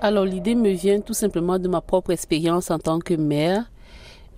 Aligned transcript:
Alors 0.00 0.24
l'idée 0.24 0.54
me 0.54 0.70
vient 0.70 1.00
tout 1.00 1.12
simplement 1.12 1.58
de 1.58 1.66
ma 1.66 1.80
propre 1.80 2.12
expérience 2.12 2.70
en 2.70 2.78
tant 2.78 3.00
que 3.00 3.14
mère. 3.14 3.68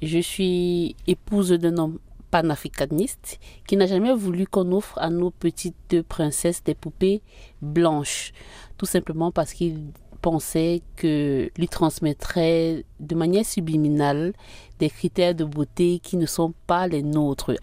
Je 0.01 0.19
suis 0.19 0.97
épouse 1.07 1.51
d'un 1.51 1.77
homme 1.77 1.99
panafricaniste 2.31 3.39
qui 3.67 3.77
n'a 3.77 3.87
jamais 3.87 4.15
voulu 4.15 4.47
qu'on 4.47 4.73
offre 4.73 4.99
à 4.99 5.11
nos 5.11 5.31
petites 5.31 6.01
princesses 6.09 6.65
des 6.65 6.75
poupées 6.75 7.21
blanches, 7.61 8.33
tout 8.79 8.87
simplement 8.87 9.31
parce 9.31 9.53
qu'il 9.53 9.93
pensait 10.23 10.81
que 10.97 11.51
lui 11.59 11.69
transmettrait 11.69 12.87
de 12.99 13.15
manière 13.15 13.45
subliminale 13.45 14.33
des 14.79 14.89
critères 14.89 15.35
de 15.35 15.45
beauté 15.45 15.99
qui 16.03 16.17
ne 16.17 16.27
sont 16.27 16.55
pas 16.67 16.87
les 16.87 17.03
nôtres. 17.03 17.55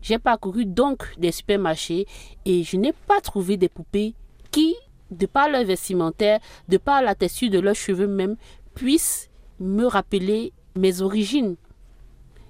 J'ai 0.00 0.18
parcouru 0.18 0.64
donc 0.64 1.12
des 1.18 1.32
supermarchés 1.32 2.06
et 2.46 2.62
je 2.62 2.78
n'ai 2.78 2.92
pas 2.92 3.20
trouvé 3.20 3.58
des 3.58 3.68
poupées 3.68 4.14
qui, 4.50 4.74
de 5.10 5.26
par 5.26 5.48
leur 5.48 5.64
vestimentaire, 5.64 6.40
de 6.68 6.76
par 6.76 7.02
la 7.02 7.14
texture 7.14 7.50
de 7.50 7.58
leurs 7.58 7.74
cheveux 7.74 8.06
même, 8.06 8.36
puissent 8.74 9.30
me 9.60 9.84
rappeler 9.86 10.52
mes 10.76 11.02
origines. 11.02 11.56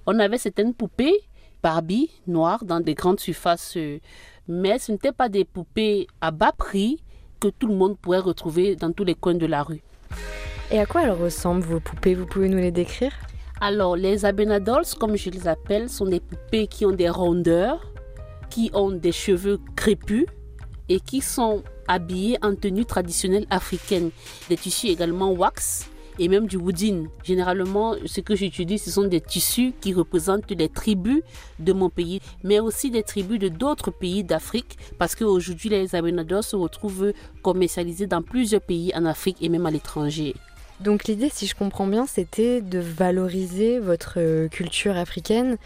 On 0.05 0.19
avait 0.19 0.37
certaines 0.37 0.73
poupées 0.73 1.19
Barbie 1.61 2.11
noires 2.27 2.63
dans 2.63 2.79
des 2.79 2.93
grandes 2.93 3.19
surfaces, 3.19 3.77
mais 4.47 4.77
ce 4.77 4.91
n'étaient 4.91 5.11
pas 5.11 5.29
des 5.29 5.45
poupées 5.45 6.05
à 6.21 6.29
bas 6.29 6.51
prix 6.51 7.01
que 7.39 7.47
tout 7.47 7.67
le 7.67 7.75
monde 7.75 7.97
pourrait 7.97 8.19
retrouver 8.19 8.75
dans 8.75 8.91
tous 8.91 9.03
les 9.03 9.15
coins 9.15 9.33
de 9.33 9.47
la 9.47 9.63
rue. 9.63 9.81
Et 10.71 10.79
à 10.79 10.85
quoi 10.85 11.03
elles 11.03 11.11
ressemblent 11.11 11.63
vos 11.63 11.79
poupées? 11.79 12.13
Vous 12.13 12.27
pouvez 12.27 12.49
nous 12.49 12.57
les 12.57 12.71
décrire? 12.71 13.13
Alors, 13.61 13.95
les 13.95 14.25
Abenadols, 14.25 14.85
comme 14.99 15.15
je 15.15 15.29
les 15.29 15.47
appelle, 15.47 15.89
sont 15.89 16.05
des 16.05 16.19
poupées 16.19 16.67
qui 16.67 16.85
ont 16.85 16.91
des 16.91 17.09
rondeurs, 17.09 17.91
qui 18.49 18.69
ont 18.73 18.91
des 18.91 19.11
cheveux 19.11 19.59
crépus 19.75 20.25
et 20.89 20.99
qui 20.99 21.21
sont 21.21 21.63
habillées 21.87 22.37
en 22.41 22.55
tenue 22.55 22.85
traditionnelle 22.85 23.47
africaine. 23.49 24.11
Des 24.49 24.57
tissus 24.57 24.87
également 24.87 25.31
wax 25.31 25.89
et 26.19 26.27
même 26.27 26.47
du 26.47 26.57
woodin. 26.57 27.05
Généralement, 27.23 27.95
ce 28.05 28.21
que 28.21 28.35
j'utilise, 28.35 28.83
ce 28.83 28.91
sont 28.91 29.03
des 29.03 29.21
tissus 29.21 29.73
qui 29.81 29.93
représentent 29.93 30.49
les 30.49 30.69
tribus 30.69 31.21
de 31.59 31.73
mon 31.73 31.89
pays, 31.89 32.21
mais 32.43 32.59
aussi 32.59 32.89
des 32.89 33.03
tribus 33.03 33.39
de 33.39 33.49
d'autres 33.49 33.91
pays 33.91 34.23
d'Afrique, 34.23 34.77
parce 34.97 35.15
qu'aujourd'hui, 35.15 35.69
les 35.69 35.95
abenadors 35.95 36.43
se 36.43 36.55
retrouvent 36.55 37.11
commercialisés 37.41 38.07
dans 38.07 38.21
plusieurs 38.21 38.61
pays 38.61 38.91
en 38.95 39.05
Afrique 39.05 39.37
et 39.41 39.49
même 39.49 39.65
à 39.65 39.71
l'étranger. 39.71 40.35
Donc 40.81 41.05
l'idée, 41.05 41.29
si 41.31 41.47
je 41.47 41.55
comprends 41.55 41.87
bien, 41.87 42.05
c'était 42.05 42.61
de 42.61 42.79
valoriser 42.79 43.79
votre 43.79 44.47
culture 44.47 44.97
africaine 44.97 45.57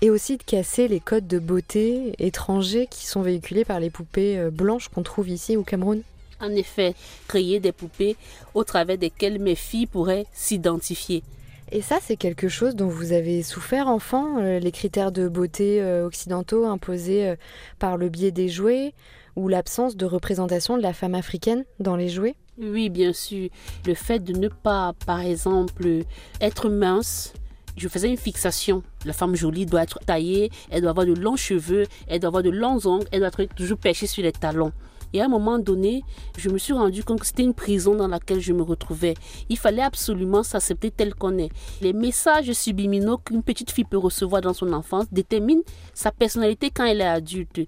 et 0.00 0.10
aussi 0.10 0.36
de 0.36 0.42
casser 0.42 0.88
les 0.88 1.00
codes 1.00 1.26
de 1.26 1.38
beauté 1.38 2.14
étrangers 2.18 2.86
qui 2.88 3.06
sont 3.06 3.22
véhiculés 3.22 3.64
par 3.64 3.80
les 3.80 3.90
poupées 3.90 4.38
euh, 4.38 4.50
blanches 4.50 4.88
qu'on 4.88 5.02
trouve 5.02 5.28
ici 5.28 5.56
au 5.56 5.62
Cameroun 5.62 6.02
en 6.40 6.50
effet 6.50 6.94
créer 7.26 7.58
des 7.58 7.72
poupées 7.72 8.16
au 8.54 8.62
travers 8.62 8.96
desquelles 8.96 9.40
mes 9.40 9.56
filles 9.56 9.86
pourraient 9.86 10.26
s'identifier. 10.32 11.24
Et 11.72 11.82
ça, 11.82 11.98
c'est 12.00 12.16
quelque 12.16 12.48
chose 12.48 12.76
dont 12.76 12.86
vous 12.86 13.12
avez 13.12 13.42
souffert 13.42 13.88
enfant, 13.88 14.38
euh, 14.38 14.60
les 14.60 14.70
critères 14.70 15.10
de 15.10 15.26
beauté 15.26 15.82
euh, 15.82 16.06
occidentaux 16.06 16.64
imposés 16.64 17.34
par 17.80 17.96
le 17.96 18.08
biais 18.08 18.30
des 18.30 18.48
jouets 18.48 18.94
ou 19.34 19.48
l'absence 19.48 19.96
de 19.96 20.06
représentation 20.06 20.76
de 20.76 20.82
la 20.82 20.92
femme 20.92 21.16
africaine 21.16 21.64
dans 21.80 21.96
les 21.96 22.08
jouets 22.08 22.36
Oui, 22.56 22.88
bien 22.88 23.12
sûr. 23.12 23.50
Le 23.84 23.94
fait 23.94 24.20
de 24.20 24.32
ne 24.32 24.46
pas, 24.46 24.94
par 25.06 25.20
exemple, 25.20 26.04
être 26.40 26.68
mince, 26.68 27.32
je 27.78 27.88
faisais 27.88 28.08
une 28.08 28.16
fixation. 28.16 28.82
La 29.04 29.12
femme 29.12 29.34
jolie 29.34 29.66
doit 29.66 29.82
être 29.82 29.98
taillée, 30.00 30.50
elle 30.70 30.82
doit 30.82 30.90
avoir 30.90 31.06
de 31.06 31.14
longs 31.14 31.36
cheveux, 31.36 31.86
elle 32.06 32.20
doit 32.20 32.28
avoir 32.28 32.42
de 32.42 32.50
longs 32.50 32.86
ongles, 32.86 33.06
elle 33.12 33.20
doit 33.20 33.30
être 33.38 33.54
toujours 33.54 33.78
perchée 33.78 34.06
sur 34.06 34.22
les 34.22 34.32
talons. 34.32 34.72
Et 35.12 35.22
à 35.22 35.24
un 35.24 35.28
moment 35.28 35.58
donné, 35.58 36.02
je 36.36 36.50
me 36.50 36.58
suis 36.58 36.74
rendu 36.74 37.02
compte 37.02 37.20
que 37.20 37.26
c'était 37.26 37.42
une 37.42 37.54
prison 37.54 37.94
dans 37.94 38.08
laquelle 38.08 38.40
je 38.40 38.52
me 38.52 38.62
retrouvais. 38.62 39.14
Il 39.48 39.56
fallait 39.56 39.82
absolument 39.82 40.42
s'accepter 40.42 40.90
tel 40.90 41.14
qu'on 41.14 41.38
est. 41.38 41.50
Les 41.80 41.94
messages 41.94 42.52
subliminaux 42.52 43.16
qu'une 43.16 43.42
petite 43.42 43.70
fille 43.70 43.84
peut 43.84 43.96
recevoir 43.96 44.42
dans 44.42 44.52
son 44.52 44.72
enfance 44.72 45.06
déterminent 45.10 45.62
sa 45.94 46.12
personnalité 46.12 46.70
quand 46.70 46.84
elle 46.84 47.00
est 47.00 47.06
adulte. 47.06 47.60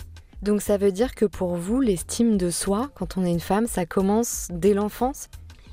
Donc 0.43 0.63
ça 0.63 0.77
veut 0.77 0.93
dire 0.93 1.15
que 1.15 1.25
pour 1.25 1.57
vous, 1.57 1.81
l'estime 1.81 2.37
de 2.37 2.51
soi, 2.51 2.91
quand 2.95 3.17
on 3.17 3.25
est 3.25 3.31
une 3.31 3.41
femme, 3.41 3.67
ça 3.67 3.87
commence 3.87 4.49
dès 4.51 4.75
l'enfance? 4.75 5.29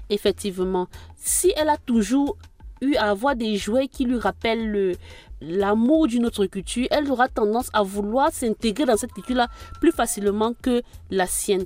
Effectivement. 0.09 0.87
Si 1.17 1.51
elle 1.57 1.69
a 1.69 1.77
toujours 1.77 2.37
eu 2.81 2.95
à 2.95 3.09
avoir 3.09 3.35
des 3.35 3.57
jouets 3.57 3.87
qui 3.87 4.05
lui 4.05 4.17
rappellent 4.17 4.69
le, 4.71 4.93
l'amour 5.41 6.07
d'une 6.07 6.25
autre 6.25 6.45
culture, 6.45 6.87
elle 6.91 7.11
aura 7.11 7.27
tendance 7.27 7.69
à 7.73 7.83
vouloir 7.83 8.31
s'intégrer 8.31 8.85
dans 8.85 8.97
cette 8.97 9.13
culture-là 9.13 9.47
plus 9.79 9.91
facilement 9.91 10.53
que 10.61 10.81
la 11.09 11.27
sienne. 11.27 11.65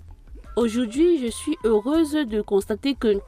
Aujourd'hui, 0.57 1.19
je 1.25 1.31
suis 1.31 1.57
heureuse 1.63 2.13
de 2.13 2.41
constater 2.41 2.95
que 2.95 3.19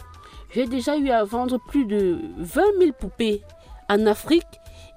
j'ai 0.53 0.67
déjà 0.67 0.97
eu 0.97 1.09
à 1.09 1.23
vendre 1.23 1.59
plus 1.67 1.85
de 1.85 2.19
20 2.37 2.61
000 2.79 2.91
poupées 2.99 3.41
en 3.89 4.05
Afrique 4.05 4.43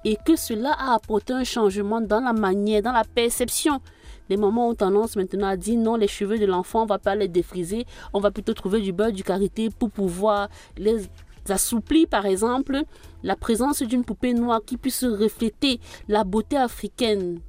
et 0.03 0.17
que 0.25 0.35
cela 0.35 0.73
a 0.73 0.93
apporté 0.93 1.33
un 1.33 1.43
changement 1.43 2.01
dans 2.01 2.19
la 2.19 2.33
manière, 2.33 2.81
dans 2.81 2.91
la 2.91 3.03
perception. 3.03 3.81
Les 4.29 4.37
mamans 4.37 4.69
ont 4.69 4.75
tendance 4.75 5.15
maintenant 5.15 5.47
à 5.47 5.55
dire 5.55 5.79
non, 5.79 5.95
les 5.95 6.07
cheveux 6.07 6.37
de 6.37 6.45
l'enfant, 6.45 6.83
on 6.83 6.85
va 6.85 6.99
pas 6.99 7.15
les 7.15 7.29
défriser, 7.29 7.85
on 8.13 8.19
va 8.19 8.29
plutôt 8.29 8.53
trouver 8.53 8.81
du 8.81 8.91
beurre, 8.91 9.13
du 9.13 9.23
karité 9.23 9.69
pour 9.69 9.89
pouvoir 9.89 10.49
les 10.77 11.07
assouplit 11.51 12.05
par 12.05 12.25
exemple 12.25 12.81
la 13.23 13.35
présence 13.35 13.81
d'une 13.81 14.03
poupée 14.03 14.33
noire 14.33 14.61
qui 14.65 14.77
puisse 14.77 15.03
refléter 15.03 15.79
la 16.07 16.23
beauté 16.23 16.57
africaine 16.57 17.39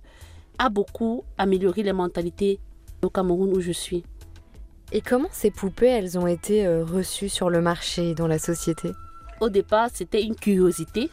a 0.59 0.69
beaucoup 0.69 1.25
amélioré 1.37 1.83
les 1.83 1.93
mentalités 1.93 2.59
au 3.03 3.11
Cameroun 3.11 3.57
où 3.57 3.61
je 3.61 3.73
suis. 3.73 4.05
Et 4.91 5.01
comment 5.01 5.29
ces 5.31 5.51
poupées, 5.51 5.87
elles 5.87 6.19
ont 6.19 6.27
été 6.27 6.67
euh, 6.67 6.85
reçues 6.85 7.29
sur 7.29 7.51
le 7.51 7.61
marché, 7.61 8.15
dans 8.15 8.27
la 8.27 8.39
société? 8.39 8.91
Au 9.41 9.51
départ, 9.51 9.91
c'était 9.93 10.23
une 10.23 10.35
curiosité 10.35 11.11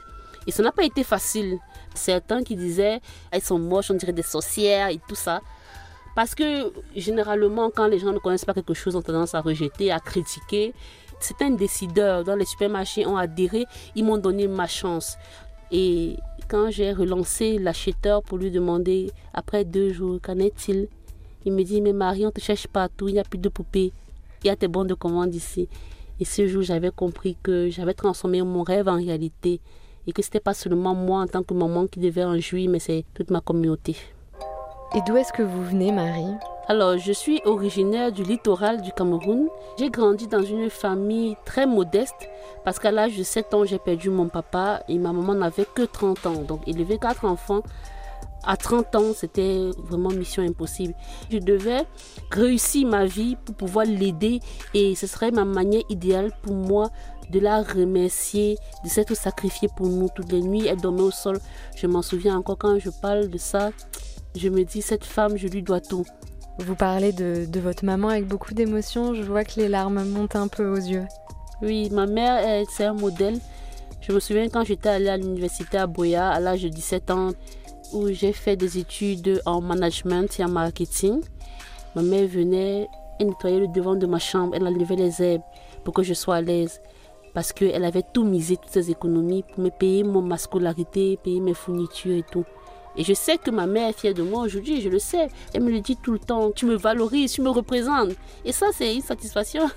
et 0.48 0.52
ça 0.52 0.64
n'a 0.64 0.72
pas 0.72 0.86
été 0.86 1.04
facile. 1.04 1.58
Certains 1.94 2.44
qui 2.44 2.56
disaient 2.56 3.02
elles 3.32 3.42
sont 3.42 3.60
moches, 3.60 3.92
on 3.92 3.96
dirait 3.96 4.14
des 4.14 4.24
sorcières 4.24 4.90
et 4.90 5.00
tout 5.08 5.16
ça. 5.16 5.42
Parce 6.16 6.34
que 6.34 6.72
généralement, 6.96 7.70
quand 7.70 7.88
les 7.88 8.00
gens 8.00 8.14
ne 8.14 8.20
connaissent 8.20 8.46
pas 8.46 8.54
quelque 8.54 8.74
chose, 8.74 8.96
ont 8.96 9.02
tendance 9.02 9.36
à 9.36 9.42
rejeter, 9.42 9.92
à 9.92 10.00
critiquer 10.00 10.74
certains 11.20 11.52
décideurs 11.52 12.24
dans 12.24 12.36
les 12.36 12.46
supermarchés 12.46 13.06
ont 13.06 13.18
adhéré, 13.18 13.66
ils 13.96 14.04
m'ont 14.04 14.18
donné 14.18 14.48
ma 14.48 14.68
chance. 14.68 15.18
Et 15.72 16.18
quand 16.48 16.70
j'ai 16.70 16.94
relancé 16.94 17.58
l'acheteur 17.58 18.22
pour 18.22 18.38
lui 18.38 18.52
demander, 18.52 19.12
après 19.34 19.66
deux 19.66 19.92
jours, 19.92 20.20
qu'en 20.22 20.38
est-il? 20.38 20.88
Il 21.46 21.54
me 21.54 21.64
dit, 21.64 21.82
mais 21.82 21.94
Marie, 21.94 22.26
on 22.26 22.32
te 22.32 22.42
cherche 22.42 22.68
partout, 22.68 23.08
il 23.08 23.14
n'y 23.14 23.20
a 23.20 23.24
plus 23.24 23.38
de 23.38 23.50
poupées, 23.50 23.94
il 24.44 24.48
y 24.48 24.50
a 24.50 24.56
tes 24.56 24.68
bons 24.68 24.86
de 24.86 24.94
commande 24.94 25.34
ici. 25.34 25.68
Et 26.20 26.26
ce 26.26 26.48
jour, 26.48 26.62
j'avais 26.64 26.92
compris 26.92 27.38
que 27.44 27.70
j'avais 27.70 27.94
transformé 27.94 28.42
mon 28.42 28.64
rêve 28.64 28.88
en 28.88 28.96
réalité 28.96 29.60
et 30.08 30.12
que 30.12 30.22
ce 30.22 30.28
n'était 30.28 30.40
pas 30.40 30.54
seulement 30.54 30.96
moi 30.96 31.22
en 31.22 31.28
tant 31.28 31.44
que 31.44 31.54
maman 31.54 31.88
qui 31.88 32.00
devait 32.00 32.24
en 32.24 32.40
jouir, 32.40 32.70
mais 32.70 32.80
c'est 32.80 33.06
toute 33.14 33.32
ma 33.32 33.42
communauté. 33.42 33.96
Et 34.96 35.02
d'où 35.06 35.18
est-ce 35.18 35.34
que 35.34 35.44
vous 35.44 35.64
venez, 35.66 35.92
Marie? 35.92 36.36
Alors, 36.68 36.98
je 36.98 37.12
suis 37.12 37.42
originaire 37.46 38.12
du 38.12 38.24
littoral 38.24 38.82
du 38.82 38.92
Cameroun. 38.92 39.50
J'ai 39.78 39.92
grandi 39.92 40.28
dans 40.28 40.42
une 40.42 40.72
famille 40.72 41.36
très 41.46 41.68
modeste 41.68 42.28
parce 42.64 42.80
qu'à 42.80 42.92
l'âge 42.92 43.16
de 43.16 43.22
7 43.22 43.54
ans, 43.54 43.66
j'ai 43.66 43.78
perdu 43.78 44.10
mon 44.10 44.30
papa 44.30 44.82
et 44.88 44.98
ma 44.98 45.14
maman 45.14 45.36
n'avait 45.36 45.66
que 45.66 45.84
30 45.84 46.26
ans. 46.26 46.42
Donc, 46.42 46.68
élever 46.68 46.98
quatre 46.98 47.26
enfants 47.26 47.62
à 48.48 48.58
30 48.58 48.96
ans, 48.96 49.14
c'était 49.16 49.70
vraiment 49.78 50.10
mission 50.10 50.42
impossible. 50.44 50.96
Je 51.30 51.38
devais 51.38 51.86
réussir 52.32 52.88
ma 52.88 53.06
vie 53.06 53.36
pour 53.44 53.56
pouvoir 53.56 53.86
l'aider 53.86 54.40
et 54.74 54.96
ce 54.96 55.06
serait 55.08 55.32
ma 55.32 55.46
manière 55.46 55.84
idéale 55.90 56.32
pour 56.42 56.56
moi 56.56 56.90
de 57.32 57.40
la 57.40 57.62
remercier, 57.62 58.58
de 58.84 58.90
s'être 58.90 59.16
sacrifiée 59.16 59.70
pour 59.76 59.88
nous 59.88 60.10
toutes 60.16 60.32
les 60.32 60.42
nuits. 60.42 60.68
Elle 60.68 60.82
dormait 60.82 61.02
au 61.02 61.12
sol. 61.12 61.40
Je 61.76 61.86
m'en 61.86 62.02
souviens 62.02 62.38
encore 62.38 62.58
quand 62.58 62.80
je 62.80 62.90
parle 63.02 63.30
de 63.30 63.38
ça. 63.38 63.72
Je 64.36 64.50
me 64.50 64.64
dis, 64.64 64.82
cette 64.82 65.06
femme, 65.06 65.38
je 65.38 65.48
lui 65.48 65.64
dois 65.64 65.80
tout. 65.80 66.06
Vous 66.58 66.76
parlez 66.76 67.12
de, 67.12 67.60
votre 67.60 67.84
maman 67.84 68.10
avec 68.10 68.28
beaucoup 68.28 68.54
d'émotion. 68.54 69.14
Je 69.14 69.24
vois 69.24 69.44
que 69.44 69.60
les 69.60 69.68
larmes 69.68 70.04
montent 70.06 70.38
un 70.38 70.48
peu 70.48 70.68
aux 70.68 70.78
yeux. 70.78 71.06
Oui, 71.62 71.90
ma 71.90 72.06
mère, 72.06 72.66
c'est 72.70 72.86
un 72.86 72.94
modèle. 72.94 73.40
Je 74.00 74.14
me 74.14 74.20
souviens 74.20 74.48
quand 74.48 74.64
j'étais 74.64 74.90
allée 74.90 75.10
à 75.10 75.18
l'université 75.18 75.78
à 75.78 75.88
Boya 75.88 76.30
à 76.30 76.40
l'âge 76.40 76.64
de 76.64 76.70
17 76.70 77.12
ans, 77.12 77.32
où 77.92 78.08
j'ai 78.10 78.32
fait 78.32 78.56
des 78.56 78.78
études 78.78 79.42
en 79.46 79.62
management 79.62 80.40
et 80.40 80.46
en 80.46 80.50
marketing. 80.50 81.22
Ma 81.96 82.02
mère 82.02 82.28
venait, 82.28 82.88
elle 83.20 83.28
nettoyait 83.28 83.60
le 83.60 83.68
devant 83.68 83.96
de 83.96 84.06
ma 84.06 84.20
chambre, 84.20 84.54
elle 84.56 84.68
enlevait 84.68 84.96
les 84.96 85.22
herbes 85.22 85.44
pour 85.84 85.94
que 85.94 86.04
je 86.04 86.14
sois 86.14 86.36
à 86.36 86.42
l'aise. 86.42 86.82
Parce 87.34 87.52
qu'elle 87.52 87.84
avait 87.84 88.04
tout 88.14 88.24
misé, 88.24 88.56
toutes 88.56 88.72
ses 88.72 88.92
économies, 88.92 89.44
pour 89.44 89.62
me 89.62 89.70
payer 89.70 90.04
mon, 90.04 90.22
ma 90.22 90.38
scolarité, 90.38 91.20
payer 91.22 91.42
mes 91.42 91.54
fournitures 91.54 92.16
et 92.16 92.24
tout. 92.24 92.46
Et 92.98 93.04
je 93.04 93.14
sais 93.14 93.38
que 93.38 93.52
ma 93.52 93.68
mère 93.68 93.90
est 93.90 94.00
fière 94.00 94.14
de 94.14 94.24
moi 94.24 94.44
aujourd'hui, 94.44 94.82
je 94.82 94.90
le 94.90 95.00
sais. 95.00 95.28
Elle 95.54 95.64
me 95.64 95.72
le 95.72 95.82
dit 95.82 95.98
tout 95.98 96.12
le 96.12 96.20
temps, 96.20 96.52
tu 96.52 96.66
me 96.66 96.76
valorises, 96.76 97.34
tu 97.34 97.42
me 97.42 97.50
représentes. 97.50 98.12
Et 98.46 98.52
ça, 98.52 98.68
c'est 98.74 98.96
une 98.96 99.02
satisfaction. 99.02 99.70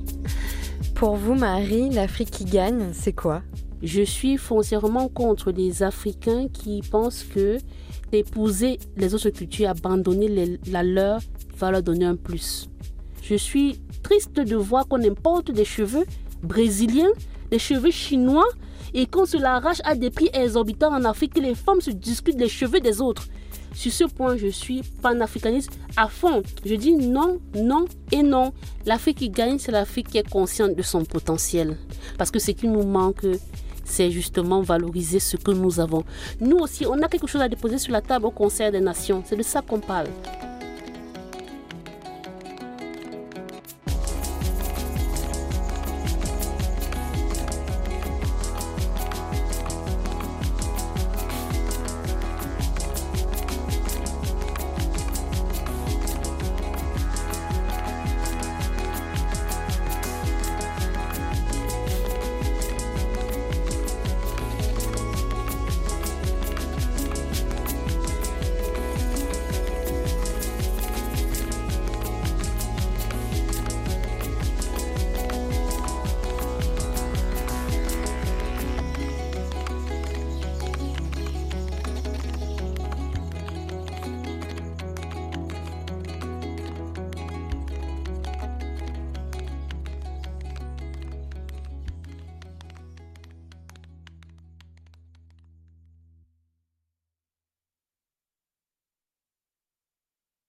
Pour 0.94 1.16
vous, 1.16 1.34
Marie, 1.34 1.90
l'Afrique 1.90 2.30
qui 2.30 2.44
gagne, 2.44 2.90
c'est 2.92 3.12
quoi? 3.12 3.42
Je 3.82 4.02
suis 4.02 4.36
foncièrement 4.36 5.08
contre 5.08 5.50
les 5.50 5.82
Africains 5.82 6.46
qui 6.48 6.80
pensent 6.82 7.24
que 7.24 7.58
épouser 8.12 8.78
les 8.96 9.14
autres 9.14 9.30
cultures, 9.30 9.70
abandonner 9.70 10.58
la 10.66 10.82
leur, 10.82 11.20
va 11.56 11.70
leur 11.70 11.82
donner 11.82 12.04
un 12.04 12.16
plus. 12.16 12.68
Je 13.22 13.34
suis 13.34 13.80
triste 14.02 14.34
de 14.34 14.56
voir 14.56 14.86
qu'on 14.86 15.02
importe 15.02 15.50
des 15.50 15.64
cheveux 15.64 16.04
brésiliens, 16.42 17.12
des 17.50 17.58
cheveux 17.58 17.90
chinois, 17.90 18.48
et 18.94 19.06
qu'on 19.06 19.26
se 19.26 19.36
l'arrache 19.36 19.80
à 19.84 19.94
des 19.94 20.10
prix 20.10 20.30
exorbitants 20.32 20.94
en 20.94 21.04
Afrique, 21.04 21.34
que 21.34 21.40
les 21.40 21.54
femmes 21.54 21.80
se 21.80 21.90
discutent 21.90 22.36
des 22.36 22.48
cheveux 22.48 22.80
des 22.80 23.00
autres. 23.00 23.26
Sur 23.74 23.92
ce 23.92 24.04
point, 24.04 24.36
je 24.36 24.48
suis 24.48 24.82
panafricaniste 25.00 25.70
à 25.96 26.08
fond. 26.08 26.42
Je 26.64 26.74
dis 26.74 26.92
non, 26.92 27.40
non 27.54 27.86
et 28.10 28.22
non. 28.22 28.52
L'Afrique 28.84 29.18
qui 29.18 29.30
gagne, 29.30 29.58
c'est 29.58 29.72
l'Afrique 29.72 30.08
qui 30.08 30.18
est 30.18 30.28
consciente 30.28 30.76
de 30.76 30.82
son 30.82 31.04
potentiel. 31.04 31.78
Parce 32.18 32.30
que 32.30 32.38
ce 32.38 32.50
qui 32.50 32.68
nous 32.68 32.82
manque, 32.82 33.24
c'est 33.84 34.10
justement 34.10 34.60
valoriser 34.60 35.20
ce 35.20 35.36
que 35.36 35.52
nous 35.52 35.80
avons. 35.80 36.04
Nous 36.40 36.58
aussi, 36.58 36.86
on 36.86 37.00
a 37.02 37.08
quelque 37.08 37.26
chose 37.26 37.40
à 37.40 37.48
déposer 37.48 37.78
sur 37.78 37.92
la 37.92 38.02
table 38.02 38.26
au 38.26 38.30
Conseil 38.30 38.70
des 38.70 38.80
Nations. 38.80 39.22
C'est 39.26 39.36
de 39.36 39.42
ça 39.42 39.62
qu'on 39.62 39.80
parle. 39.80 40.08